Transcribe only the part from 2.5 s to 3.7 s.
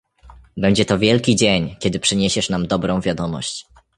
dobrą wiadomość."